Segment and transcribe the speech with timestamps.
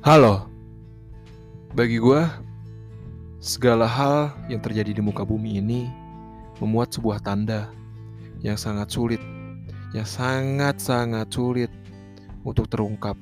[0.00, 0.48] Halo,
[1.76, 2.24] bagi gue,
[3.36, 5.92] segala hal yang terjadi di muka bumi ini
[6.56, 7.68] memuat sebuah tanda
[8.40, 9.20] yang sangat sulit,
[9.92, 11.68] yang sangat-sangat sulit
[12.48, 13.12] untuk terungkap.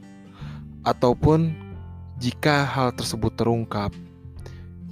[0.87, 1.51] Ataupun
[2.23, 3.91] jika hal tersebut terungkap,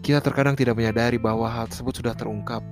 [0.03, 2.67] kita terkadang tidak menyadari bahwa hal tersebut sudah terungkap.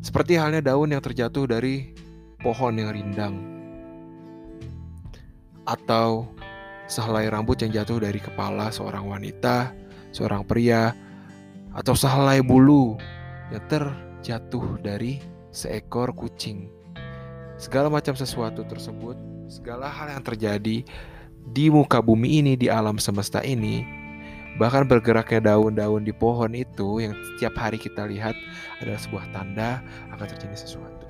[0.00, 1.92] Seperti halnya daun yang terjatuh dari
[2.40, 3.36] pohon yang rindang,
[5.68, 6.24] atau
[6.88, 9.76] sehelai rambut yang jatuh dari kepala seorang wanita,
[10.10, 10.96] seorang pria,
[11.76, 12.96] atau sehelai bulu
[13.52, 15.20] yang terjatuh dari
[15.52, 16.72] seekor kucing.
[17.60, 19.14] Segala macam sesuatu tersebut,
[19.46, 20.82] segala hal yang terjadi
[21.48, 23.84] di muka bumi ini, di alam semesta ini,
[24.56, 28.34] bahkan bergeraknya daun-daun di pohon itu yang setiap hari kita lihat
[28.80, 31.06] adalah sebuah tanda akan terjadi sesuatu.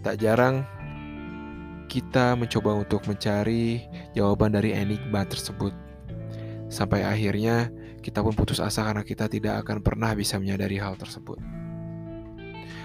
[0.00, 0.64] Tak jarang
[1.90, 3.82] kita mencoba untuk mencari
[4.14, 5.74] jawaban dari enigma tersebut.
[6.70, 7.66] Sampai akhirnya
[7.98, 11.42] kita pun putus asa karena kita tidak akan pernah bisa menyadari hal tersebut.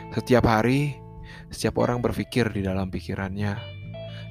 [0.09, 0.97] Setiap hari,
[1.53, 3.53] setiap orang berpikir di dalam pikirannya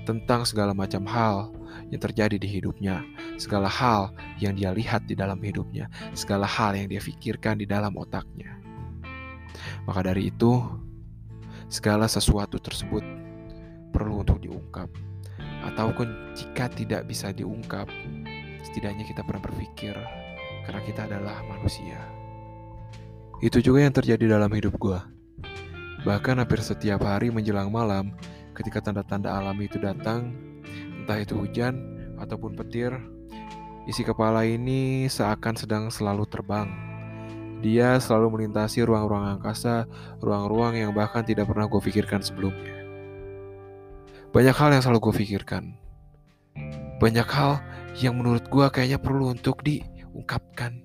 [0.02, 1.54] tentang segala macam hal
[1.94, 3.06] yang terjadi di hidupnya,
[3.38, 4.10] segala hal
[4.42, 5.86] yang dia lihat di dalam hidupnya,
[6.18, 8.58] segala hal yang dia pikirkan di dalam otaknya.
[9.86, 10.58] Maka dari itu,
[11.70, 13.23] segala sesuatu tersebut
[14.84, 14.90] diungkap.
[15.64, 17.88] Ataupun jika tidak bisa diungkap,
[18.60, 19.96] setidaknya kita pernah berpikir
[20.68, 22.00] karena kita adalah manusia.
[23.40, 25.00] Itu juga yang terjadi dalam hidup gue.
[26.04, 28.12] Bahkan hampir setiap hari menjelang malam,
[28.52, 30.36] ketika tanda-tanda alam itu datang,
[31.00, 31.80] entah itu hujan
[32.20, 32.92] ataupun petir,
[33.88, 36.68] isi kepala ini seakan sedang selalu terbang.
[37.64, 39.88] Dia selalu melintasi ruang-ruang angkasa,
[40.20, 42.83] ruang-ruang yang bahkan tidak pernah gue pikirkan sebelumnya.
[44.34, 45.78] Banyak hal yang selalu gue pikirkan.
[46.98, 47.62] Banyak hal
[48.02, 50.82] yang menurut gue kayaknya perlu untuk diungkapkan.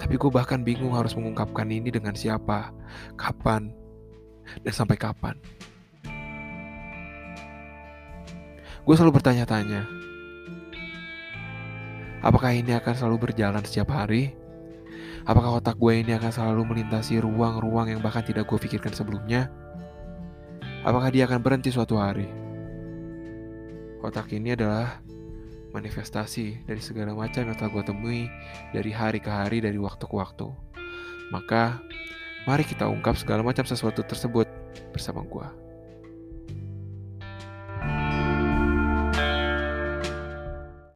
[0.00, 2.72] Tapi gue bahkan bingung harus mengungkapkan ini dengan siapa,
[3.20, 3.68] kapan,
[4.64, 5.36] dan sampai kapan.
[8.88, 9.84] Gue selalu bertanya-tanya,
[12.24, 14.32] apakah ini akan selalu berjalan setiap hari?
[15.28, 19.52] Apakah otak gue ini akan selalu melintasi ruang-ruang yang bahkan tidak gue pikirkan sebelumnya?
[20.80, 22.43] Apakah dia akan berhenti suatu hari?
[24.04, 25.00] Kotak ini adalah
[25.72, 28.28] manifestasi dari segala macam yang telah gue temui
[28.76, 30.44] dari hari ke hari, dari waktu ke waktu.
[31.32, 31.80] Maka,
[32.44, 34.44] mari kita ungkap segala macam sesuatu tersebut
[34.92, 35.63] bersama gue.